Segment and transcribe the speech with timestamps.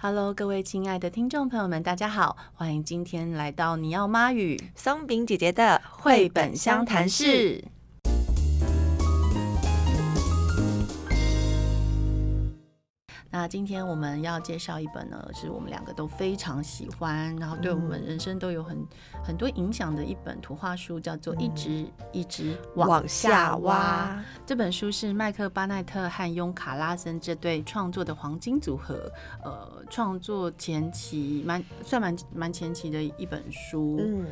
[0.00, 7.64] Hello，各位亲爱的听众朋友们，大家好，欢迎今天来到尼奥妈与松饼姐姐的绘本相谈室。
[13.30, 18.82] 那今天我们要介绍一本呢，是我们两个都非常喜欢，然后对我们人生都有很
[19.22, 24.16] 很多影响的一本图画书，叫做《一直一直往下挖》。
[24.46, 29.12] 这本书是麦克巴奈特和雍卡拉森这对创作的黄金组合，
[29.44, 33.98] 呃，创作前期蛮算蛮蛮前期的一本书。
[34.00, 34.26] 嗯，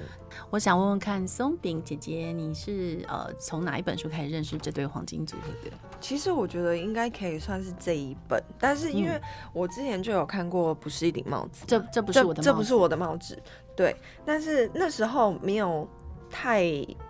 [0.48, 5.76] 我想问问看，松饼姐姐，你是呃从哪一本书开始认识这对黄金组合的？
[6.00, 8.85] 其实我觉得应该可以算是这一本，但是。
[8.90, 9.20] 因为
[9.52, 13.38] 我之前就有看过，不是一顶帽子，这这不是我的，这不是我的帽子，
[13.74, 13.94] 对。
[14.24, 15.88] 但是那时候没有。
[16.30, 16.64] 太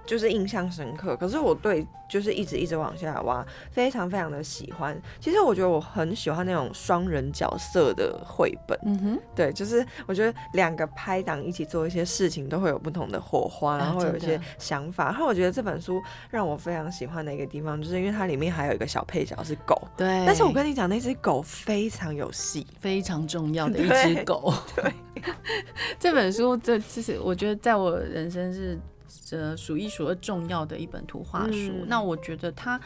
[0.05, 4.97] 就是印象深刻，可是我对就是一直一直往下挖，非常非常的喜欢。
[5.19, 15.07] 其实我觉得我很喜欢那种双人角色的绘本，嗯哼，对，就是我觉得两个拍档一起做一些事情都会有不同的火花，然后有一些想法。
[15.07, 20.25] 然后我觉得这本书让我非常喜欢的一个地方，就是因为它里面还有一个小配角是狗，对。
[20.25, 24.55] 但是我跟你讲，那只狗非常有戏，非常重要的一只狗。
[24.77, 25.25] 对，对
[25.99, 28.79] 这本书这其实我觉得在我人生是。
[29.25, 32.81] 这数一数二重要的一本图画书，嗯，那我觉得它，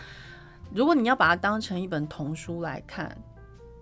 [0.73, 3.17] 如果你要把它当成一本童书来看，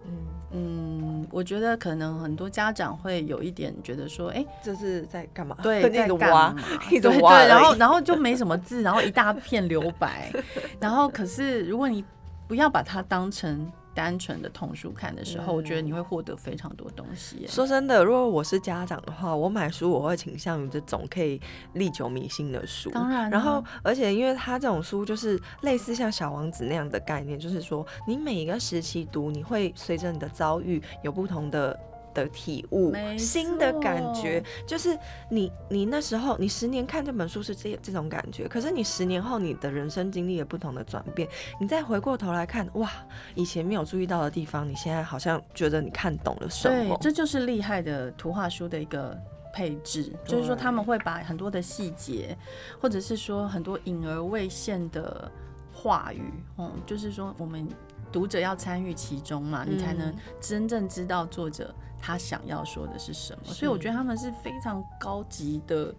[0.04, 0.12] 嗯
[0.52, 5.56] 嗯，我觉得可能很多家长会有一点觉得说，哎，这是在干嘛？
[5.62, 6.56] 对， 在干嘛？
[6.88, 10.32] 对对，然后然后就没什么字，然后一大片留白，
[10.80, 12.04] 然后可是如果你
[12.46, 13.70] 不要把它当成。
[13.98, 17.44] 单纯的童书看的时候，我觉得你会获得非常多东西。
[17.48, 21.40] 说真的，如果我是家长的话，我买书我会倾向于这种可以
[21.72, 22.92] 历久弥新的书。
[22.92, 31.76] 当然，然后而且因为它这种书就是类似像小王子那样的概念，就是说你每一个时期读，你会随着你的遭遇有不同的。
[32.14, 34.98] 的体悟，新的感觉，就是
[35.30, 41.28] 你，你那时候，你十年看这本书是这这种感觉，可是你十年后，你的人生经历了不同的转变，
[41.60, 42.90] 你再回过头来看，哇，
[43.34, 46.96] 以前没有注意到的地方，你现在好像觉得你看懂了什么。
[46.96, 49.16] 对，这就是厉害的图画书的一个
[49.52, 52.36] 配置，就是说他们会把很多的细节，
[52.80, 55.30] 或者是说很多隐而未现的
[55.72, 57.68] 话语，嗯，就是说我们
[58.10, 61.74] 读者要参与其中嘛，你才能真正知道作者。
[62.00, 63.52] 他想要说的是什么？
[63.52, 65.94] 所以我觉得他们是非常高级的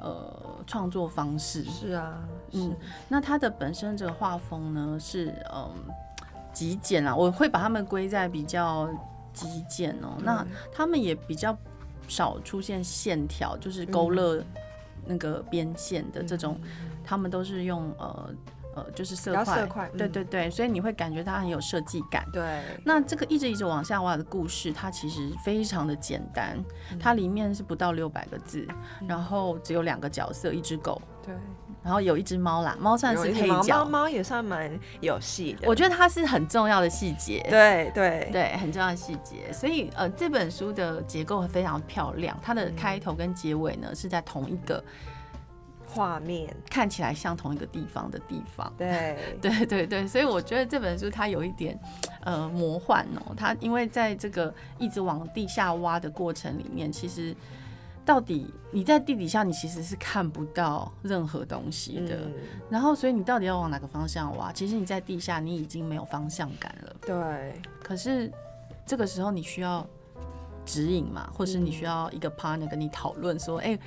[0.00, 1.64] 呃创作方式。
[1.64, 2.22] 是啊，
[2.52, 2.76] 是嗯，
[3.08, 5.70] 那他的本身这个画风呢是嗯
[6.52, 8.88] 极简啊，我会把他们归在比较
[9.32, 10.16] 极简哦。
[10.22, 11.56] 那他们也比较
[12.08, 14.42] 少出现线条，就是勾勒
[15.04, 16.60] 那个边线的这种，
[17.04, 18.34] 他们都是用呃。
[18.74, 22.24] 呃，就是色块，色块，对对对，所以你会感觉它很有设计感。
[22.32, 26.56] 对，那这个一直一直往下挖的故事，它其实非常的简单，
[27.00, 28.66] 它里面是不到六百个字，
[29.08, 31.34] 然后只有两个角色，一只狗，对，
[31.82, 34.70] 然后有一只猫啦，猫算是配角，猫猫也算蛮
[35.00, 35.68] 有戏的。
[35.68, 39.52] 我觉得它是很重要的细节，对对对，很重要的细节。
[39.52, 44.82] 所以呃，这本书的结构非常漂亮，它的开头跟结尾呢是在同一个。
[45.92, 51.76] 画面看起来像同一个地方的地方，对 对对对，所以我觉得这本书它有一点
[52.22, 57.34] 呃魔幻哦，它因为在这个一直往地下挖的过程里面，其实
[58.04, 62.34] 到底你在地底下你其实是看不到任何东西的，嗯、
[62.70, 64.52] 然后所以你到底要往哪个方向挖？
[64.52, 67.60] 其实你在地下你已经没有方向感了，对。
[67.82, 68.30] 可是
[68.86, 69.84] 这个时候你需要
[70.64, 73.80] 指引嘛，或是你需要一个 partner 跟你讨论说，哎、欸。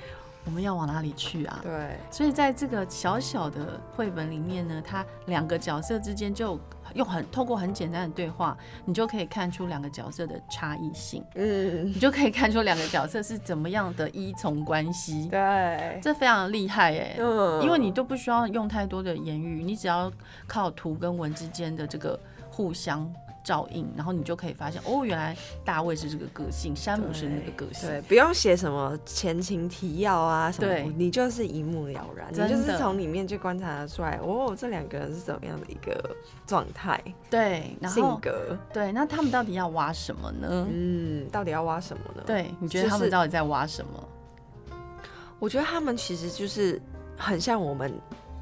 [0.46, 1.60] 我们要往哪里去啊？
[1.62, 6.60] 对，所以在这个小小的绘本里面呢，它两个角色之间就
[6.94, 11.24] 用很透过很简单的对话，你就可以看出两个角色的差异性。
[11.34, 15.28] 嗯，你就可以看出两个角色是怎么样的依从关系。
[15.28, 17.16] 对，这非常厉害哎。
[17.18, 20.12] 嗯，因为你都不需要用太多的言语，你只要
[20.46, 23.10] 靠图跟文之间的这个互相。
[23.44, 36.16] 照应，然后你就可以发现，哦，原来大卫是这个个性，山姆是那个个性，对，不用写什么前情提要啊什么，对，你就是一目了然，你就是从里面就观察得出来，哦，这两个人是怎么样的一个
[36.46, 36.98] 状态，
[37.28, 40.66] 对，然后性格，对，那他们到底要挖什么呢？
[40.72, 42.22] 嗯，到底要挖什么呢？
[42.26, 43.92] 对，你觉得他们到底在挖什么？
[43.92, 44.80] 就是，
[45.38, 46.80] 我觉得他们其实就是
[47.16, 47.92] 很像我们。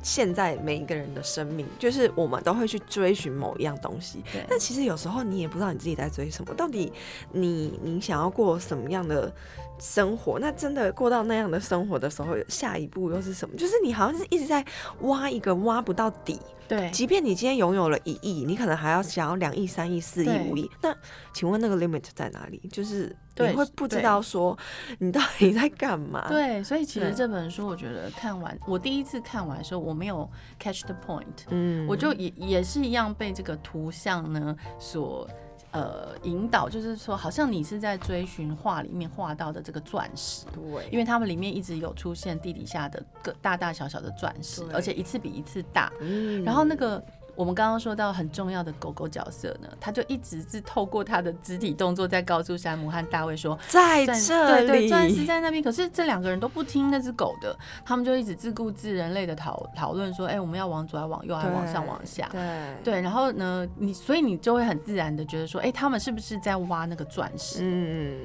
[0.03, 4.23] 现在每一个人的生命，就是我们都会去追寻某一样东西。
[4.33, 4.45] 对。
[4.49, 6.53] 但其实有时候你也不知道你自己在追什么。
[6.55, 6.93] 到底
[7.31, 9.33] 你你想要过什么样的
[9.79, 10.39] 生活？
[10.39, 13.57] 那真的过到那样的生活的时候，下一步又是什么？
[13.57, 14.65] 就是你好像是一直在
[15.01, 16.39] 挖一个挖不到底，
[16.77, 20.71] 对，即便你今天拥有了一亿，你可能还要想要两亿、三亿、四亿、五亿。
[20.83, 20.95] 那
[21.33, 22.61] 请问那个 limit 在哪里？
[22.73, 24.57] 就是你会不知道说
[24.99, 26.27] 你到底在干嘛？
[26.29, 30.29] 对，所以其实这本书我觉得看完，我第一次看完的时候我没有
[30.59, 35.29] catch the point，嗯，我就也也是一样被这个图像呢所。
[35.73, 47.03] 呃，引导就是说，好像你是在追寻画里面画到的这个钻石，对，因为他们里面一直有出现地底下的各大大小小的钻石，而且一次比一次大，嗯，然后那个。
[47.35, 55.63] 我们刚刚说到很重要的狗狗角色呢，他就一直是透过他的肢体动作在告诉山姆和大卫说，在这里，对对，钻石在那边。
[55.63, 62.29] 可是这两个人都不听那只狗的，他们就一直自顾自人类的讨讨论说，哎，我们要往左还往右还往上往下？
[62.33, 63.01] 对对。
[63.01, 67.61] 然后呢，你所以你就会很自然的觉得说，哎，他们是不是在挖那个钻石？
[67.63, 68.19] 嗯。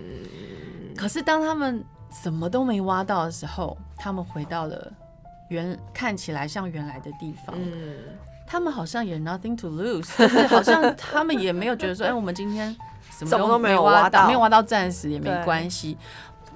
[0.98, 1.82] 可是当他们
[2.12, 4.92] 什么都没挖到的时候，他们回到了
[5.50, 7.56] 原看起来像原来的地方。
[7.58, 7.96] 嗯。
[8.48, 12.74] 他们好像也 nothing to lose，就是好像他们也没有觉得说，哎，我们今天
[13.12, 15.98] 什么都没有挖到，没有挖到钻石也没关系。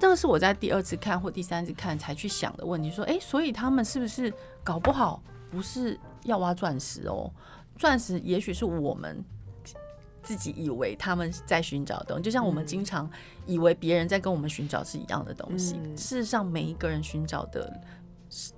[0.00, 4.32] 这个是我在第二次看或第三次看才去想的问题，说，哎，所以他们是不是
[4.64, 7.30] 搞不好不是要挖钻石哦？
[7.76, 9.22] 钻石也许是我们
[10.22, 13.08] 自己以为他们在寻找的东西，就像我们经常
[13.46, 15.74] 以为别人在跟我们寻找是一样的东西。
[15.94, 17.72] 事实上，每一个人寻找的。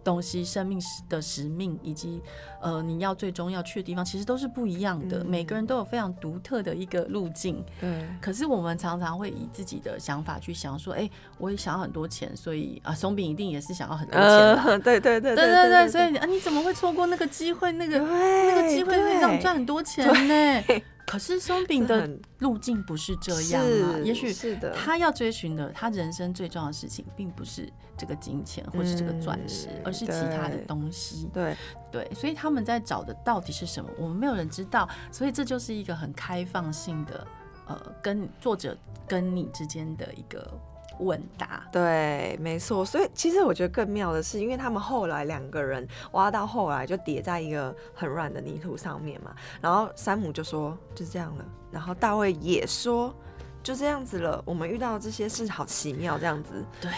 [0.03, 2.21] 东西、生命的使命，以及
[2.61, 5.23] 呃，你要最终要去的地方，其实都是不一样的。
[5.23, 7.65] 嗯、每个人都有非常独特的一个路径。
[7.81, 8.06] 对。
[8.21, 14.62] 可是我们常常会以自己的想法去想，说，哎、欸，我也想要很多钱，所以啊，松饼一定也是想要很多钱吧？
[14.67, 15.88] 呃、 对对对对对对。
[15.88, 17.73] 所以啊，你怎么会错过那个机会？
[17.73, 20.82] 那个那个机会可以让你赚很多钱呢？
[21.06, 22.09] 可是松饼的
[22.39, 24.73] 路径不是这样啊，也许是的。
[24.73, 31.29] 他要追寻的，他人生最重要的事情，并不是这个金钱或是这个钻石，而是其他的东西。
[31.33, 31.56] 对
[31.93, 33.91] 对，所以他们在找的到底是什么？
[33.99, 37.27] 我们没有人知道，所以这就是一个很开放性的，
[37.67, 38.77] 呃，跟作者
[39.07, 40.50] 跟你之间的一个。
[40.99, 42.85] 问答，对，没错。
[42.85, 53.14] 所以其实我觉得更妙的是，因为他们后来两个人挖到后来就叠在一个很软的泥土上面嘛，然后山姆就说就这样了，然后大卫也说
[53.62, 54.43] 就这样子了。
[54.44, 56.64] 我们遇到这些事好奇妙，这样子。
[56.81, 56.91] 对，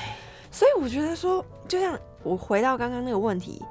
[0.50, 3.62] 所以我觉得说，就像我回到刚刚那个问题，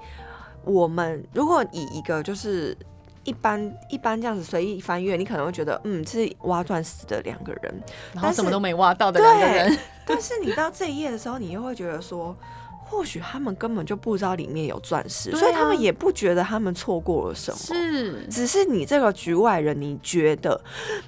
[0.64, 2.78] 我们如果以一个就是。
[3.26, 7.84] 一般一般这样子随意翻阅，你可能会觉得，嗯，是挖钻石的两个人，
[8.14, 9.78] 然后什么都没挖到的两个人。
[10.06, 12.38] 但是你到这一页的时候，你又会觉得说，
[12.84, 17.58] 或许他们根本就不知道里面有钻石，啊，所以他们也不觉得他们错过了什么。
[17.58, 20.62] 是，只是你这个局外人，你觉得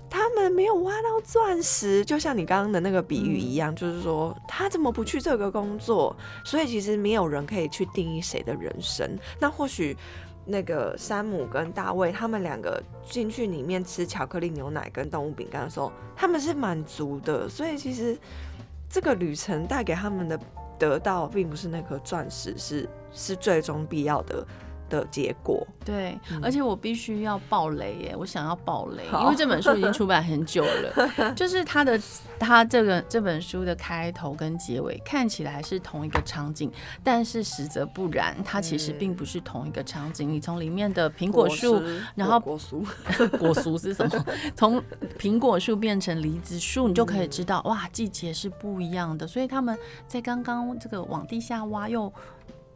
[0.10, 6.16] 他们没有挖到钻石，就像你刚刚的那个比喻一样，嗯，就是说他怎么不去这个工作？
[6.44, 9.08] 所以其实没有人可以去定义谁的人生。
[9.40, 9.96] 那或许。
[10.48, 17.50] 那个山姆跟大卫，他们两个进去里面吃巧克力牛奶跟动物饼干的时候，他们是满足的。
[17.50, 18.18] 所以其实
[18.90, 20.40] 这个旅程带给他们的
[20.80, 24.46] 得到，并不是那颗钻石是是最终必要的。
[24.90, 28.16] 的结果，对，而且我必须要爆雷耶！
[28.18, 31.34] 我想要爆雷，因为这本书已经出版很久了。
[31.36, 32.00] 就是他的
[32.40, 36.72] 他这个这本书的开头跟结尾看起来是同一个场景，
[37.04, 40.30] 但是实则不然，它其实并不是同一个场景。
[40.30, 41.82] 你从里面的苹果树，
[42.16, 42.86] 然后果树
[43.40, 44.26] 果树是什么？
[44.56, 44.82] 从
[45.20, 49.28] 苹果树变成梨子树，你就可以知道哇，季节是不一样的。
[49.28, 49.78] 所以他们
[50.08, 52.12] 在刚刚这个往地下挖又。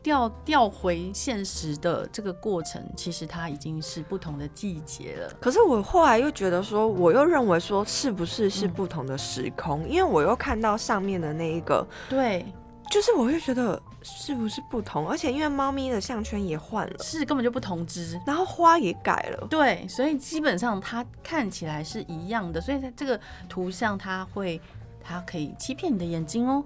[0.03, 5.33] 调调回现实的这个过程，其实它已经是不同的季节了。
[5.39, 9.83] 可是我后来又觉得说，我又认为说，是不是是不同的时空？
[9.83, 12.45] 嗯、因为我又看到上面的那一个，对，
[12.89, 15.07] 就是我又觉得是不是不同？
[15.07, 22.59] 而且因为猫咪的项圈也换了，是根本就不同只，然后花也改了，对，所以基本上它看起来是一样的。
[22.59, 24.59] 所以它这个图像，它会，
[25.03, 26.63] 它可以欺骗你的眼睛哦。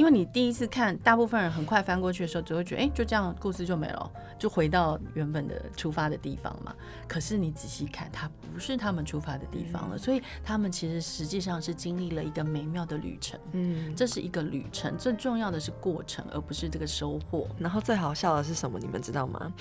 [0.00, 6.74] 因为你第一次看，大部分人很快翻过去的时候，只会觉得，哎，就这样，故事就没了，就回到原本的出发的地方嘛。
[7.06, 13.38] 可是你仔细看，它不是他们出发的地方了，所以他们其实实际上是经历了一个美妙的旅程。
[13.52, 17.46] 嗯，这是一个旅程，最重要的是过程，而不是这个收获。
[17.58, 18.78] 然后最好笑的是什么？
[18.78, 19.52] 你们知道吗？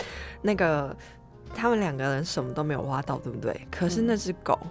[0.41, 0.95] 那个
[1.53, 3.67] 他们两个人什么都没有挖到，对不对？
[3.69, 4.57] 可是那只狗。
[4.63, 4.69] 嗯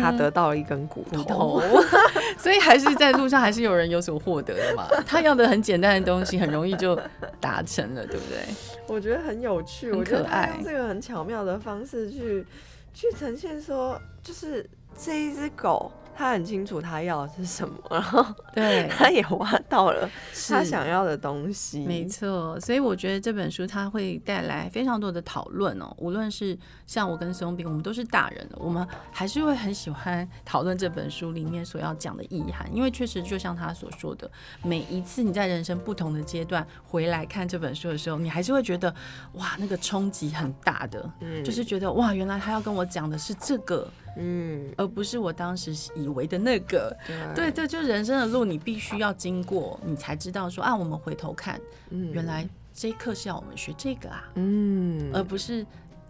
[0.00, 1.62] 他得到了一根骨头，骨头
[2.38, 4.86] 所以还是在路上还是有人有所获得的嘛。
[5.06, 6.98] 他要的很简单的东西，很容易就
[7.40, 8.38] 达成了，对不对？
[8.86, 12.46] 我觉得很有趣，很可爱，用这个很巧妙的方式去
[12.94, 14.68] 去呈现说，就是
[14.98, 20.08] 这一只狗，他很清楚他要的是什么，然后对， 他也挖到了
[20.48, 21.80] 他想要的东西。
[21.80, 25.94] 没错，所以我觉得这本书它会带来非常多的讨论哦。
[25.98, 34.30] 无论是像我跟松饼，我们都是大人了，我们还是会很喜欢讨论这本书里面所要讲的意涵，因为确实就像他所说的，
[34.62, 38.94] 每一次你在人生不同的阶段回来看这本书的时候，你还是会觉得
[39.34, 43.86] 哇，那个冲击很大的，嗯，就是觉得哇，原来他要跟我讲的是这个。
[44.16, 46.96] 嗯，而不是我当时以为的那个，
[47.34, 55.66] 对，对，就人生的路，你必须要经过，你才知道说啊，我们回头看，嗯，原来这一课是要我们学这个啊，嗯，而不是，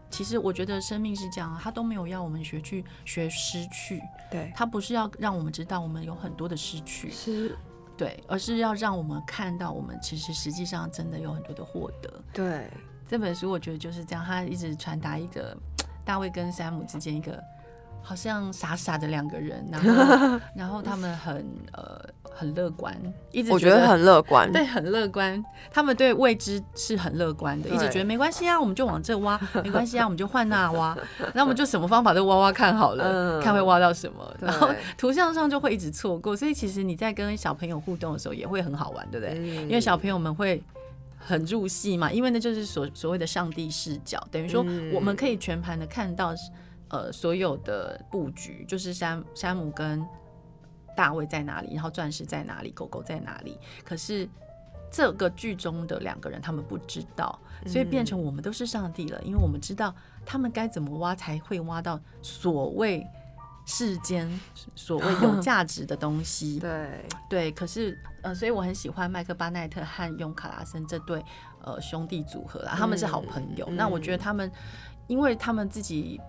[0.09, 7.57] 其实我觉得生命是这样，他都没有要我们学去学失去，对，他不是要让我们知道我们有很多的失去，是，
[7.97, 12.71] 对，而是要让我们看到我们其实实际上真的有很多的获得，对，
[13.09, 15.57] 这本书我觉得就是这样，他一直传达一个
[16.05, 17.43] 大卫跟山姆之间一个。
[18.09, 22.97] 好像傻傻的两个人，然后 然后他们很呃很乐观，
[23.33, 25.45] 一直我觉得很乐观，对，很乐观。
[25.73, 30.97] 他们对未知是很乐观的，一直觉得没关系啊，我们就往这挖， 没关系啊，我们就换那挖，
[31.35, 34.33] 那我们就什么方法都挖挖看好了，看会挖到什么。
[34.41, 39.35] 然后图像上就会一直错过，所以其实你在跟小朋友互动的时候也会很好玩，对不对？
[39.63, 40.63] 因为小朋友们会
[41.19, 46.33] 很入戏嘛，因为那就是所所谓的上帝视角，等于说我们可以全盘的看到。
[46.89, 50.07] 呃，所有的布局就是山山姆跟
[50.97, 53.59] 大卫在哪里，然后钻石在哪里，狗狗在哪里。
[53.85, 54.29] 可是
[54.89, 59.93] 这个剧中的两个人他们不知道，所以变成我们都是上帝了，因为我们知道
[60.25, 63.05] 他们该怎么挖才会挖到所谓
[63.67, 64.31] 世间
[64.77, 66.59] 所谓有价值的东西。
[66.61, 71.23] 对对，可是呃，所以我很喜欢麦克巴奈特和雍卡拉森这对
[71.63, 73.69] 呃兄弟组合啦，他们是好朋友。
[73.71, 74.51] 那我觉得他们，
[75.09, 76.21] 因为他们自己。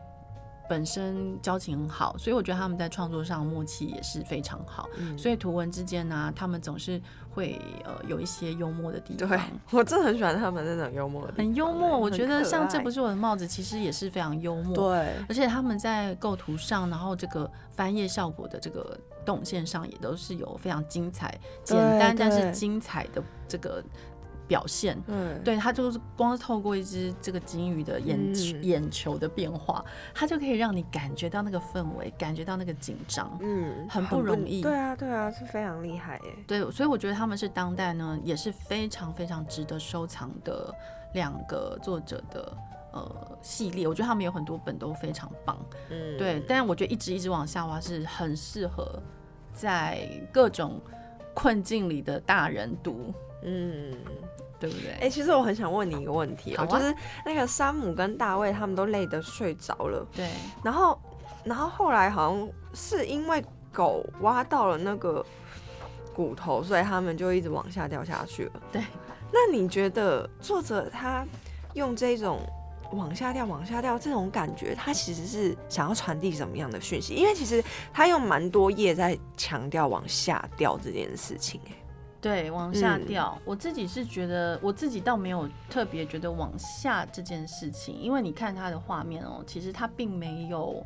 [0.69, 4.89] 本身交情很好，所以我觉得他们在创作上默契也是非常好。
[4.97, 9.29] 嗯、所以图文之间呢、啊，他们总是会呃有一些幽默的地方。
[9.29, 9.39] 对，
[9.71, 11.97] 我真的很喜欢他们那种幽默的地方，很幽默。
[11.97, 14.75] 我觉得像这不是我的帽子，其实也是非常幽默。
[14.75, 23.83] 对，而且他们在构图上，然后这个翻页效果的这个动线上，也都是有非常精彩、简单但是精彩的这个。
[24.47, 34.61] 表现，嗯，对，他就是光是透过一只这个金鱼的眼、嗯、眼球的变化，它就可以让你感觉到那个氛围，感觉到那个紧张，嗯，很不容易。
[34.61, 36.31] 对啊，对啊，是非常厉害耶。
[36.47, 40.73] 对，所以我觉得他们是当代呢，也是非常非常值得收藏的
[41.13, 42.57] 两个作者的
[42.93, 43.85] 呃系列。
[43.85, 45.57] 我觉得他们有很多本都非常棒，
[45.89, 46.41] 嗯，对。
[46.47, 49.01] 但我觉得一直一直往下挖是很适合
[49.53, 50.79] 在各种
[51.33, 53.13] 困境里的大人读。
[53.43, 53.93] 嗯，
[54.59, 54.91] 对不对？
[54.93, 60.29] 哎、欸，其实我很想问你一个问题哦，啊、就是那个山姆跟大卫他们都累得睡着了，对。
[60.63, 60.99] 然后，
[61.43, 65.23] 然后后来好像是因为狗挖到了那个
[66.13, 68.51] 骨头，所以他们就一直往下掉下去了。
[68.71, 68.83] 对。
[69.31, 71.25] 那你觉得作者他
[71.73, 72.39] 用这种
[72.93, 77.13] 往下掉、往下掉这种感觉，他其实是想要传递什么样的讯息？
[77.13, 77.63] 因为其实
[77.93, 81.71] 他用蛮多页在强调往下掉这件事情，哎。
[82.27, 83.33] 对，往下掉。
[83.37, 90.85] 嗯、我自己是觉得，我自己倒没有特别觉得往下这件事情，因为你看他的画面哦，其实他并没有。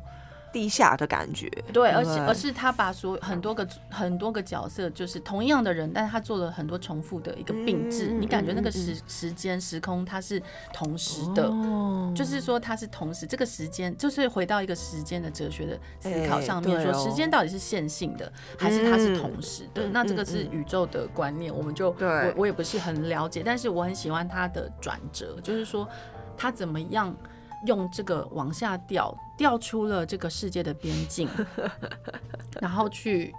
[0.52, 10.40] 地下的感觉，对，而且而是他把所很多个很多个角色，就是同样的人，但是他做了很多重复的一个并置，你感觉那个时时间时空它是
[10.72, 11.50] 同时的，
[12.14, 19.88] 就是说它是同时，这个时间就是回到一个时间的哲学的思考上面，说时间到底是线性的还是它是同时的？
[19.88, 25.88] 那这个是宇宙的观念，我们就我我也不是很了解，但是我很喜欢他的转折，就是说
[26.36, 27.16] 他怎么样。
[27.66, 31.28] 用这个往下掉，掉出了这个世界的边境，
[32.60, 33.32] 然后去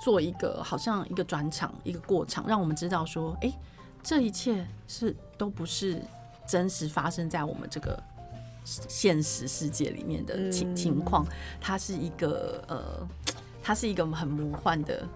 [0.00, 3.52] 做一个好像一个转场，一个过场，让我们知道说，哎，
[4.02, 6.00] 这一切是都不是
[6.46, 8.02] 真实发生在我们这个
[8.64, 11.26] 现实世界里面的情情况，
[11.60, 13.08] 它是一个呃，
[13.62, 15.06] 它是一个很魔幻的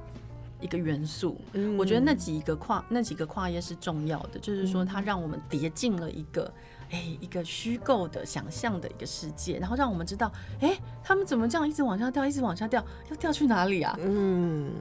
[0.60, 1.40] 一个元素。
[1.78, 6.52] 我觉得那几个跨那几个跨页是重要的，就是说它让我们叠进了一个。
[6.90, 10.30] 哎，一个虚构的、想象的一个世界，然后让我们知道，
[10.60, 13.96] 哎，他们怎么这样一直往下掉，一直往下掉，要掉去哪里啊？
[14.02, 14.72] 嗯，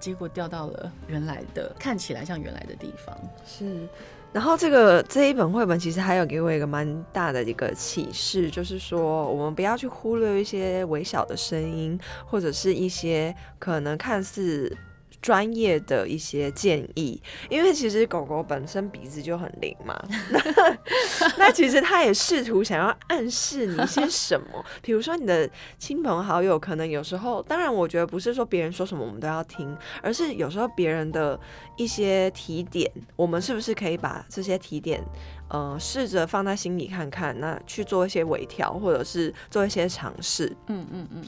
[0.00, 3.16] 结果掉到了原来的，看起来像原来的地方。
[3.46, 3.88] 是，
[4.32, 14.76] 然后这个这一本绘本其实还有给我一个蛮大的一个启示，就是说我们不要去忽略一些微小的声音，或者是一些可能看似。
[15.24, 19.98] 专业的一些建议，因为其实狗狗本身鼻子就很灵嘛，
[20.30, 20.76] 那
[21.38, 31.40] 那其实它也试图想要暗示你一些什么， 比如说你的亲朋好友，可能有时候，当然我觉得不是说别人说什么我们都要听，而是有时候别人的
[31.78, 35.02] 一些提点，我们是不是可以把这些提点。
[35.48, 40.46] 呃，试着放在心里看看，那去做一些微调，或者是做一些尝试。
[40.66, 41.22] 嗯嗯嗯，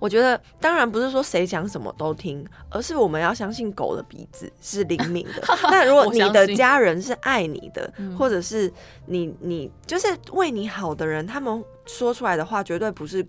[0.00, 5.42] 我觉得当然不是说谁讲什么都听，而是我们要相信狗的鼻子是灵敏的。
[5.70, 8.72] 那如果你的家人是爱你的，或者是
[9.06, 13.24] 你你就是为你好的人，他们说出来的话绝对不是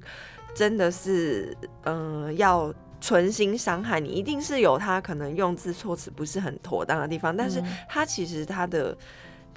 [0.56, 8.98] 真的是，嗯、呃，要存心伤害你，一定是有他可能用字措辞不是很妥当的地方，但是他其实他的。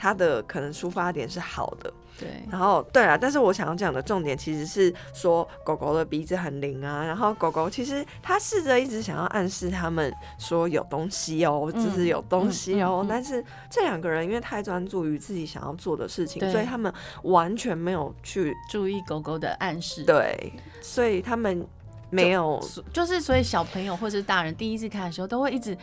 [0.02, 2.28] 他的可能出发点是好的，对。
[2.50, 7.04] 然后，对啊，但是我想要讲的重点其实是说狗狗的鼻子很灵啊。
[7.04, 13.02] 然后狗狗其实它试着一直想要暗示他们说有东西哦，就、嗯、是有东西哦。
[13.02, 16.92] 嗯嗯嗯、但是这两个人因为太专注于自己想要做的事情，所以他们
[17.23, 20.02] 完全没有去注意狗狗的暗示。
[20.02, 21.64] 对，所以他们
[22.11, 25.78] 没有，就，就是所以小朋友或者是大人第一次看的时候都会一直。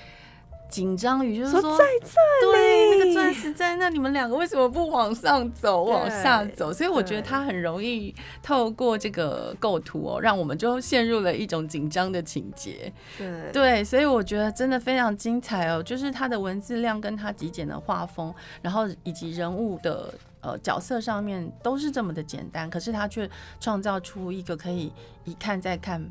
[0.70, 6.72] 紧张于就是说，说在这里，对，那个钻石在那，你们两个为什么不往上走，往下走？
[6.72, 12.94] 所以我觉得他很容易透过这个构图哦，让我们就陷入了一种紧张的情节。
[13.18, 23.28] 对对，所以我觉得真的非常精彩哦，就是他的文字量跟他极简的画风，然后以及人物的呃角色上面都是这么的简单，可是他却
[23.60, 24.94] 创造出一个可以
[25.26, 26.08] 一看再看，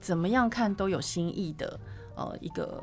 [0.00, 1.78] 怎么样看都有新意的
[2.16, 2.82] 呃一个。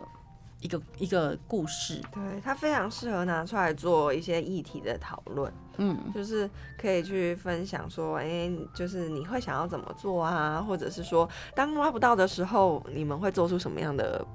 [0.60, 6.50] 一个一个故事，对，它非常适合拿出来做一些议题的讨论，嗯，就是
[6.82, 14.26] 可以去分享说，哎、欸，就是你会想要怎么做啊，或者是说，当挖不到的时候，你们会做出什么样的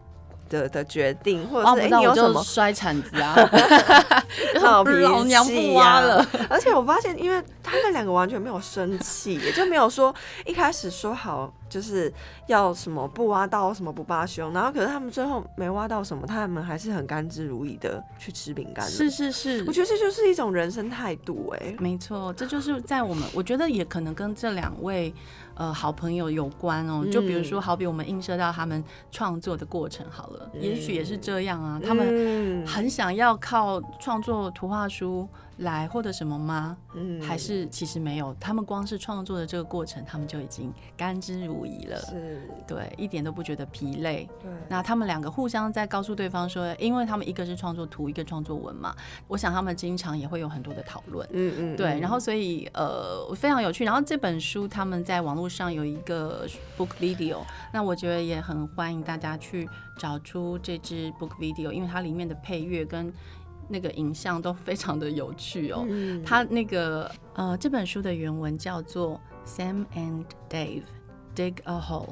[0.49, 3.35] 的的决定，或者是哎、欸，你有什么摔铲子啊，
[4.63, 6.25] 老脾气、啊、老娘不挖了。
[6.49, 10.15] 而且我发现，因为他们两个完全没有生气，也就没有说
[10.47, 11.53] 一开始说好。
[11.73, 12.13] 就是
[12.47, 18.87] 要什么不挖到什么不罢休，然后可是他们最后没挖到什么，他们还是很甘之如饴的去吃饼干。
[18.87, 21.77] 是是是，我觉得这就是一种人生态度哎、欸。
[21.79, 25.15] 没错，这就是在我们，我觉得也可能跟这两位
[25.55, 27.07] 呃好朋友有关哦。
[27.11, 31.81] 就比如说，好比我们映射到他们创作的过程好了，嗯、也许也是这样啊。
[31.83, 35.27] 他们很想要靠创作图画书
[35.59, 36.77] 来获得什么吗？
[36.95, 41.99] 嗯，还是其实没有，他们光是创作的这个过程，他们就已经甘之如饴了。
[42.01, 44.29] 是，对，一点都不觉得疲累。
[44.43, 48.95] 对，那他们两个互相在告诉对方说，因为他们一个是创作图，一个创作文嘛，
[49.29, 51.29] 我想他们经常也会有很多的讨论。
[51.33, 53.85] 嗯，嗯嗯，对，然后所以呃非常有趣。
[53.85, 57.39] 然后这本书他们在网络上有一个 book video，
[57.73, 63.13] 那我觉得也很欢迎大家去找出这支 book video，因为它里面的配乐跟。
[63.69, 65.85] 那个影像都非常的有趣哦。
[65.89, 70.83] 嗯、他那个呃，这本书的原文叫做 Sam and Dave
[71.35, 72.11] dig a hole，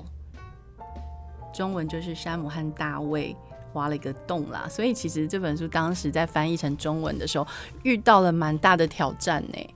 [1.52, 3.36] 中文就是山姆和大卫
[3.74, 4.66] 挖了一个洞啦。
[4.68, 7.46] 所以其实这本书当时在翻译成中文的时候，
[7.82, 9.74] 遇到了蛮大的挑战呢。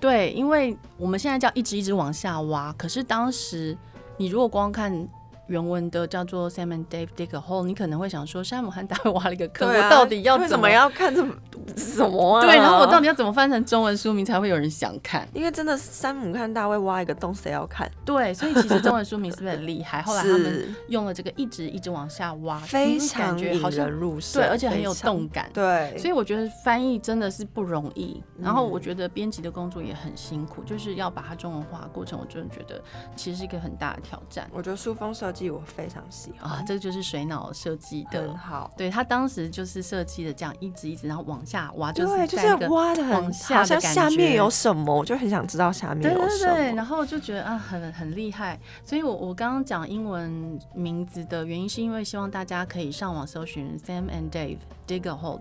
[0.00, 3.76] 对，因为我们现在叫一直一直往下挖，可是当时
[4.16, 5.08] 你如果光看。
[5.48, 11.34] 原文的叫做 Sam and Dave dig a hole，你可能会想说，山姆和大卫挖了一个坑，啊、我到底要怎么，怎么要看这么
[11.78, 12.44] 什么啊？
[12.44, 15.26] 对，然后我到底要怎么翻成中文书名才会有人想看？
[15.32, 17.88] 因为真的山姆看大卫挖一个洞，谁要看？
[18.04, 20.02] 对，所以其实中文书名是不是很厉害？
[20.02, 25.48] 后来他们用了这个一直一直往下挖，非常引人入胜，对，而且很有动感。
[25.54, 28.20] 对，所以我觉得翻译真的是不容易。
[28.40, 32.82] 然后我觉得编辑的工作也很辛苦，就是要把它中文化过程，我真的觉得
[33.14, 34.48] 其实是一个很大的挑战。
[34.52, 35.98] 我觉得书封设计我非常。
[36.40, 38.70] 啊，这个就是水脑设计的，很好。
[38.78, 46.28] 对，他当时就是设计的这样一直一直，然后往下挖，对就是就是挖的很好像下面有什么，我就很想知道下面有什么。
[46.28, 48.58] 对对对，然后就觉得啊，很很厉害。
[48.84, 55.40] 所以我我刚刚讲英文名字的原因，是因为希望大家可以上网搜寻 Sam and Dave Dig a Hole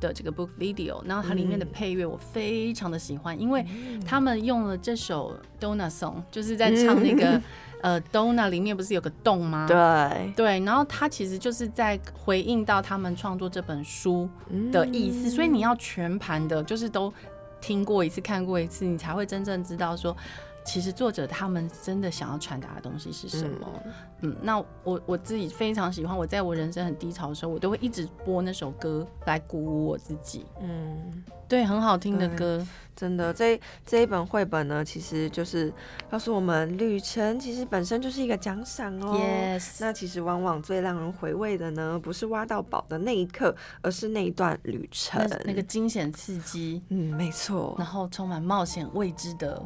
[0.00, 3.64] 的这个 book video，然后它里面的配乐我非常的喜欢，因为
[4.06, 7.40] 他们用了这首 Donna Song，就是在唱那个。
[7.82, 9.66] 呃，Donna 里面不是有个洞吗？
[9.68, 14.28] 对对，然后他其实就是在回应到他们创作这本书
[14.72, 17.12] 的意思，嗯、所以你要全盘的，就是都
[17.60, 20.16] 听过一次、看过一次，你才会真正知道说
[20.64, 23.66] 其实作者他们真的想要传达的东西是什么？
[23.84, 30.44] 嗯，嗯，那我我自己非常喜欢，我在我人生很低潮的时候，我都会一直播那首歌来鼓舞我自己。
[30.60, 32.66] 嗯，对，很好听的歌，
[32.98, 33.32] 真的。
[33.32, 35.72] 这这一本绘本呢，其实就是
[36.10, 39.16] 告诉我们，旅程其实本身就是一个奖赏哦。
[39.16, 39.76] Yes。
[39.80, 46.82] 那其实往往最让人回味的呢，不是挖到宝的那一刻，而是那一段旅程，那，那个惊险刺激。
[46.88, 47.76] 嗯，没错。
[47.78, 49.64] 然后充满冒险未知的。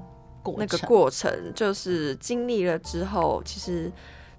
[0.59, 3.89] 那个过程就是经历了之后，其实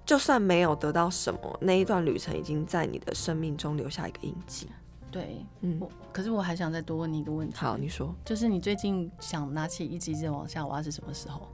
[0.06, 4.68] 就算没有得到什么，那一段旅程已经在你的生命中留下一个印记。
[5.14, 7.56] 对，嗯，我可是我还想再多问你一个问题。
[7.56, 11.48] 好，你说，就是你最近想拿起一直一直往下挖是什么时候？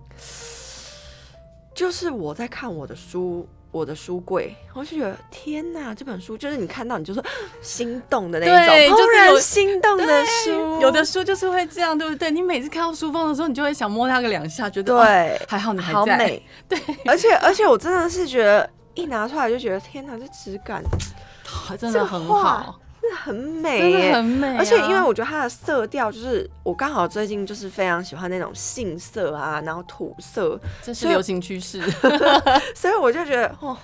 [1.75, 3.47] 就是我在看我的书。
[3.71, 7.23] 我的书柜，我就觉得天哪，这本书就是你看到你就说
[7.61, 12.31] 心动的那种，突然心动的书，有的书就是会这样，对不对？
[12.31, 16.79] 你每次看到书封的时候，你就会想摸它个两下，觉得对、哦，还好你还在，好美， 对。
[17.05, 20.83] 而且而且我真的是觉得一拿出来就觉得天哪，这质感
[21.77, 22.78] 真的很好。
[23.01, 31.81] 真的很美，真的很美，而且因为我觉得它的色调就是我刚好最近就是非常喜欢那种杏色啊，然后土色，这是流行趋势，
[32.75, 33.77] 所以我就觉得哦，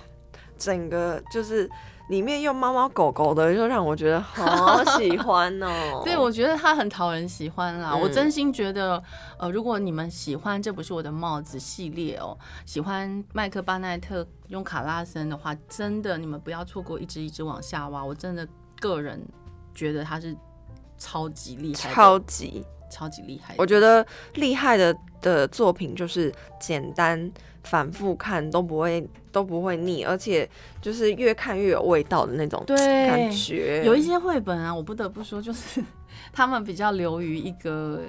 [0.57, 1.69] 整个就是
[2.09, 6.01] 里面又猫猫狗狗的，就让我觉得好喜欢哦。
[6.03, 7.91] 对，我觉得它很讨人喜欢啦。
[7.93, 9.01] 嗯、我真心觉得，
[9.39, 18.45] 呃，如果你们喜欢这不是我的帽子系列哦，喜欢麦克巴奈特用卡拉森的话，真的你们不要错过一直一直往下挖，我真的。
[18.79, 19.21] 个人
[19.73, 20.35] 觉得他是
[20.97, 23.55] 超级厉害，超级超级厉害。
[23.57, 27.31] 我觉得厉害的的作品就是简单，
[27.63, 30.49] 反复看都不会都不会腻，而且
[30.81, 33.83] 就是越看越有味道的那种感觉。
[33.85, 35.83] 有一些绘本啊，我不得不说，就是
[36.31, 38.01] 他们比较流于一个。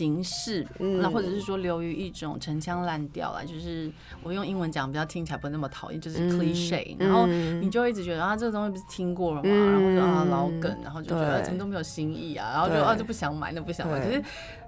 [0.00, 7.06] 形式，那、嗯、或者是说流于一种陈腔滥调啊，就是我用英文讲比较听起来不那么讨厌，就是 cliche、嗯。
[7.06, 9.42] 然后你就一直觉得啊，这个东西不是听过了吗？
[9.44, 14.02] 嗯、然后就啊老梗，然后就觉得怎么都没有新意啊，然后就啊就不想买，那不想买。
[14.02, 14.22] 可是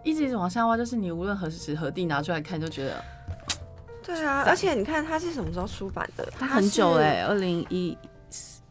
[0.05, 3.03] 一直一直往下挖，就是你无论何时何地拿出来看，就觉得
[4.03, 4.45] 对啊。
[4.47, 6.31] 而且你看它是什么时候出版的？
[6.38, 7.97] 它很久哎、欸，二零一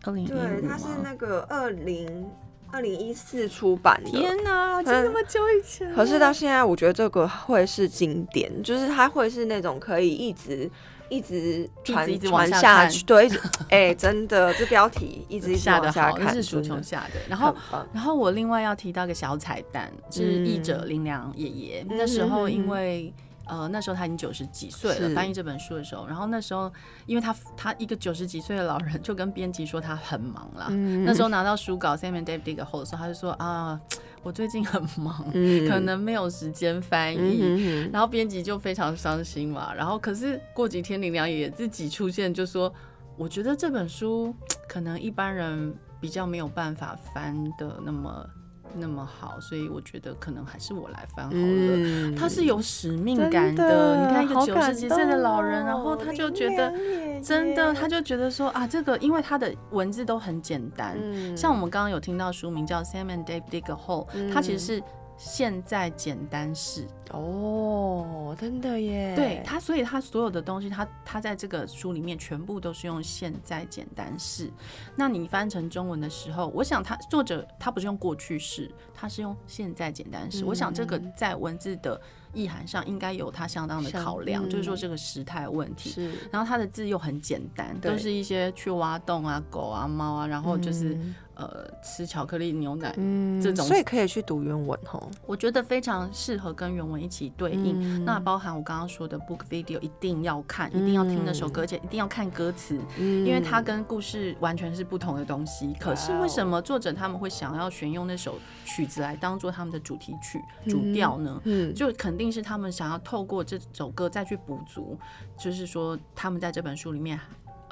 [0.03, 0.37] 二零对，
[0.69, 2.29] 它是那个二零。
[2.71, 5.93] 二零一四出版的，天哪，这那么久以前。
[5.93, 10.69] 可是到现在，我觉得这个会是经典，就是它会是那种可以一直
[11.09, 13.37] 一直传传下去，对，一直
[13.69, 17.19] 哎、欸，真的，这标题 一直下看，是书穷下的。
[17.27, 17.55] 然后，
[17.93, 23.13] 然后我另外要提到一个小彩蛋，是译者林良爷爷，那时候因为。
[23.51, 26.71] 呃，那时候他已经九十几岁了，翻译这本书的时候，然后那时候，
[27.05, 30.67] 因为他他一个九十几岁的老人，就跟编辑说他很忙啦。
[30.69, 33.77] 嗯、那时候拿到书稿，Sam and Dave dig a hole 的时候，他就说啊，
[34.23, 37.39] 我最近很忙，嗯、可能没有时间翻译。
[37.41, 39.73] 嗯、然后编辑就非常伤心嘛。
[39.73, 42.73] 然后可是过几天，林良爷爷自己出现，就说，
[43.17, 44.33] 我觉得这本书
[44.65, 48.25] 可能一般人比较没有办法翻的那么。
[48.75, 51.37] 那么好，所以我觉得可能还是我来翻好了。
[51.37, 56.73] 嗯、他是有使命感的，的你看一个九十几岁的老人，然后他就觉得
[57.21, 64.83] 真的，他就觉得说啊，这个因为他的文字都很简单，嗯、像我们刚刚有听到书名叫《Sam and Dave Dig a Hole》，他其实是。
[65.23, 69.13] 现在简单式哦，真的耶！
[69.15, 74.51] 对他，所以他所有的东西，他他在这个书里面全部都是用现在简单式。
[74.95, 80.43] 那你翻成中文的时候，我想他作者他不是用过去式，他是用现在简单式。
[80.43, 82.01] 嗯、我想这个在文字的
[82.33, 85.91] 意涵上应该有他相当的考量，嗯、就是说这个时态问题。
[85.91, 90.97] 是，然后他的字又很简单，都是一些去挖洞啊、狗啊、猫啊，然后就是。
[91.41, 95.09] 嗯呃，吃巧克力牛奶，嗯，这种，所以可以去读原文哦。
[95.25, 97.75] 我觉得非常适合跟原文一起对应。
[97.79, 105.67] 嗯、那包含我刚刚说的 book video，一定要看，嗯、一定要听那首歌，而且一定要看歌词，嗯、因为它跟故事完全是不同的东西。
[105.67, 111.41] 嗯、可是为什么作者他们会想要选用那首曲子来当做他们的主题曲、主调呢？
[111.45, 114.97] 嗯，就肯定是他们想要透过这首歌再去补足，
[115.37, 117.19] 就是说他们在这本书里面。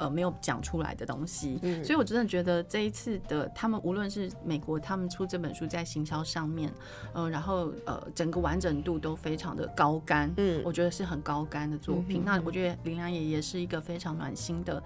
[0.00, 6.72] 呃，没有讲出来的东西，嗯、所以我真的觉得这一次的他们，无论是美国他们出这本书在行销上面，
[7.12, 12.22] 呃，然后呃，整个完整度都非常的高干，嗯，我觉得是很高干的作品。
[12.22, 14.82] 嗯、那我觉得林良爷爷是一个非常暖心的，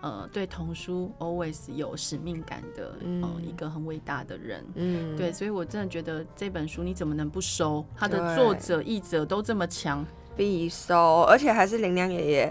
[0.00, 7.84] 呃，对童书 always 有使命感的，嗯、呃，一个很伟大的人，嗯，对，所以我真的觉得这本书你怎么能不收？
[7.94, 10.02] 他的作者、译者都这么强，
[10.34, 12.50] 必收，而且还是林良爷爷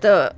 [0.00, 0.32] 的。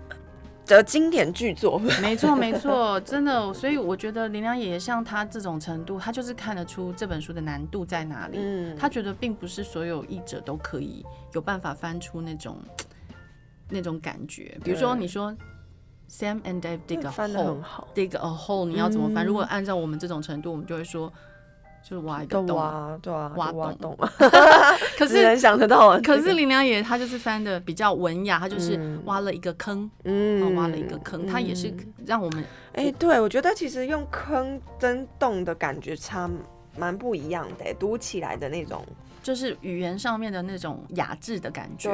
[0.76, 1.78] 的经典巨作。
[2.00, 8.38] 没错没错，真的，所以我觉得林良爷爷像他这种程度，他就是看得出这本书的难度在哪里。
[8.40, 12.58] 嗯，他觉得并不是所有译者都可以有办法翻出那种
[13.68, 14.58] 那种感觉。
[14.64, 15.34] 比如说你说
[16.08, 19.24] Sam and Dave dig a hole，dig a hole，你要怎么翻？
[19.24, 21.12] 如果按照我们这种程度，我们就会说。
[21.82, 23.98] 就是挖一个洞，挖对啊，挖挖洞。
[24.96, 31.74] 可是能想得到，可是林良也他就是翻的比较文雅，他就是挖了一个坑，嗯，挖了一个坑，他也是
[32.06, 36.30] 让我们哎，对我觉得其实用坑跟洞的感觉差
[36.78, 38.84] 蛮不一样的，读起来的那种。
[39.22, 41.90] 就是语言上面的那种雅致的感觉，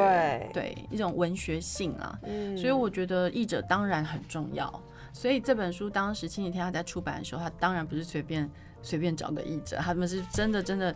[0.52, 0.62] 对。
[0.74, 2.18] 对，一种文学性啊，
[2.56, 4.82] 所以我觉得译者当然很重要。
[5.12, 8.48] 所以这本书当时亲子天他在出版的时候，他当然不是随便。
[8.82, 10.94] 随便找个译者，他们是真的真的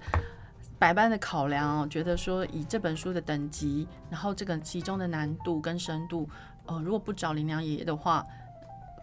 [0.78, 6.28] 百般的考量哦，觉得说以这本书的等级，然后这个其中的难度跟深度，
[6.66, 8.26] 呃，如果不找林良爷爷的话，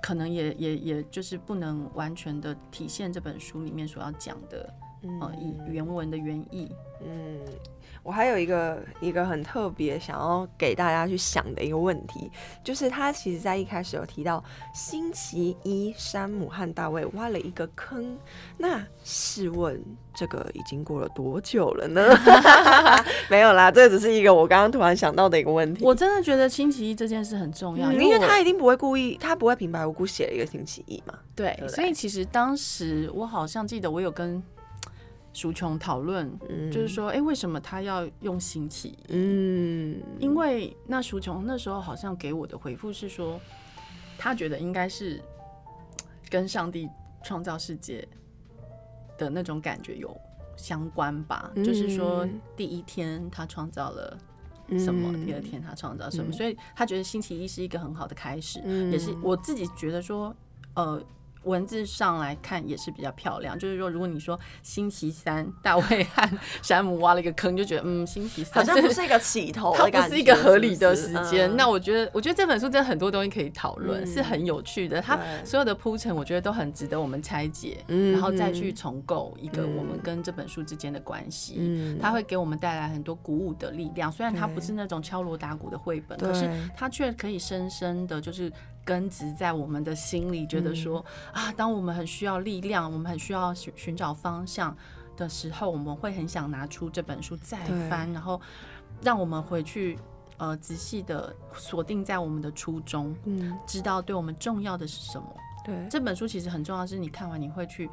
[0.02, 4.74] 可能也也也就是不能完全的体现这本书里面所要讲的，
[5.22, 6.72] 呃，以原文的原意，
[7.06, 7.39] 嗯。
[8.04, 12.32] 我还有一个一个很特别想要给大家去想的一个问题，
[12.64, 18.18] 就是他其实在一开始有提到星期一山姆和大卫挖了一个坑，
[18.58, 19.84] 那试问
[20.14, 22.02] 这个已经过了多久了呢？
[23.30, 25.84] 没有啦，这只是一个我刚刚突然想到的一个问题。
[25.84, 31.14] 我真的觉得星期一这件事很重要，嗯、因为他一定不会故意，他不会平白无故写了一个星期一嘛。
[31.36, 34.42] 对，所以其实当时我好像记得我有跟。
[35.32, 36.32] 淑琼讨论，
[36.72, 38.96] 就是说，哎、欸，为什么他要用星期一？
[39.10, 43.39] 嗯，因为那淑琼那时候好像给我的回复是说，
[44.18, 45.22] 他觉得应该是
[46.30, 46.89] 跟上帝
[47.24, 48.06] 创造世界
[49.18, 50.15] 的那种感觉有
[50.58, 51.52] 相关吧。
[51.56, 54.18] 嗯、就是说，第一天他创造了
[54.80, 60.36] 什么，嗯、第二天他创造什么，嗯、所以他觉得星期一是一个很好的开始，嗯、也是我自己觉得说，
[60.74, 61.02] 呃。
[61.43, 71.56] 文字上来看也是比较漂亮，就是说，如果你说星期三大卫和山姆挖了一个坑，就觉得嗯，星期三好像不是一个起头，它不是一个合理的时间。
[71.56, 75.02] 那我觉得，我觉得这本书真的很多东西可以讨论，是很有趣的。
[75.02, 81.97] 它所有的铺陈，我觉得都很值得我们拆解，然后再去重构一个我们跟这本书之间的关系。
[82.02, 84.12] 它会给我们带来很多鼓舞的力量。
[84.12, 88.52] 虽然它不是那种敲锣打鼓的绘本，可是它却可以深深的，就是。
[88.84, 94.76] 根植在我们的心里，觉得说、嗯、啊，当我们很需要力量，我们很需要寻寻找方向
[95.15, 97.58] 的时候，我们会很想拿出这本书再
[97.89, 98.39] 翻，然后
[99.02, 99.98] 让我们回去
[100.38, 105.28] 呃仔细的锁定在我们的初衷，嗯，知道对我们重要的是什么。
[105.65, 107.89] 对，这本书其实很重要，是你看完你会去。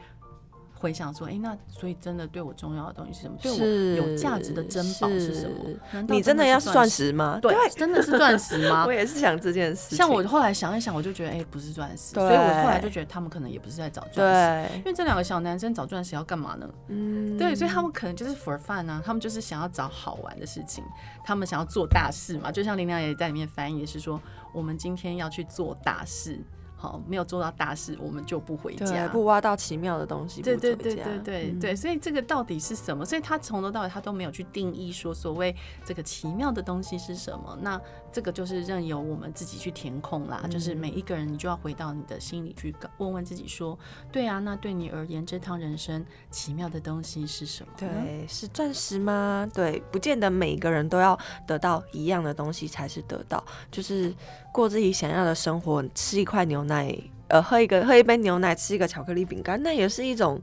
[0.86, 3.36] 回想说，哎、欸，那所以真的对我重要的东西是什么？
[3.42, 6.00] 对我有价值的珍宝是什么？
[6.08, 7.40] 你真的要钻石吗？
[7.42, 8.84] 对，真的是钻石吗？
[8.86, 9.96] 我也是想这件事。
[9.96, 12.14] 像我后来想一想，我就觉得，哎、欸，不是钻石。
[12.14, 14.70] 对所以我后来就觉得他们可能也不是在找钻石。
[14.70, 16.68] 对因为这两个小男生找钻石要干嘛呢？
[16.86, 20.84] 嗯，对，所以他们可能就是 for fun 啊，他们就是想要找好玩的事情，
[21.24, 22.52] 他们想要做大事嘛。
[22.52, 24.20] 就像林良也在里面翻译也是说，
[24.52, 26.38] 我们今天要去做大事。
[26.76, 30.42] 好，没有做到大事，我们就不回家，不挖到奇妙的东西。
[30.42, 33.04] 对对对对对对，所以这个到底是什么？
[33.04, 37.58] 所以他从头到尾他都没有去定义说所谓这个奇妙的东西是什么。
[37.62, 37.80] 那
[38.12, 40.46] 这个就是任由我们自己去填空啦。
[40.50, 43.78] 就是每一个人，你就要回到你的心里去问问自己说：
[44.12, 47.72] 对啊，那对你而言，这趟人生奇妙的东西是什么？
[47.76, 49.48] 对，是钻石吗？
[49.52, 54.14] 对，不见得每一个人都要得到一样的东西才是得到，就是
[54.56, 56.96] 过自己想要的生活，吃一块牛奶，
[57.28, 60.40] 呃，喝一个喝一杯牛奶，吃一个巧克力饼干，那也是一种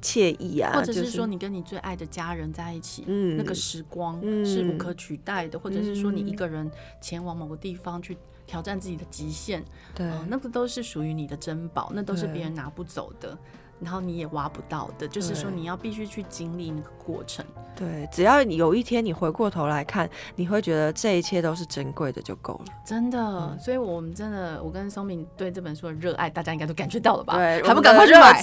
[0.00, 0.70] 惬意啊。
[0.72, 5.58] 或者是说，你跟你最爱的家人在一起，嗯，那个时光是无可取代的。
[5.58, 13.36] 嗯、或者是说，你一个人前往某个地方去挑战自己的极限，对、呃，那个都是属于你的珍宝，那都是别人拿不走的。
[13.82, 17.44] 然后你也挖不到的，就是说你要必须去经历那个过程。
[17.74, 22.72] 对，只要有一天你回过头来看，你会觉得这一切都是珍贵的就够了。
[22.84, 27.34] 真的，嗯、所以我们真的，我跟松明对这本书的热爱，大家应该都感觉到了吧？
[27.34, 28.42] 对，还不赶快去买？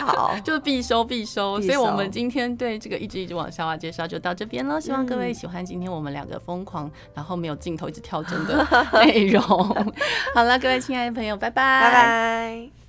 [0.00, 1.60] 好，就是必收必收。
[1.60, 4.80] 所以我们今天对这个一直一直往下挖介绍就到这边了。
[4.80, 9.42] 希望各位喜欢今天我们两个疯狂，然后没有镜头一直跳针的 内容。
[10.34, 12.79] 好了，各位亲爱的朋友，拜拜，拜拜。